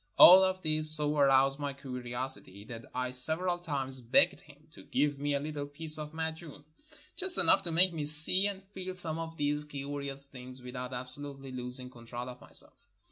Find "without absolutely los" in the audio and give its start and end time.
10.59-11.79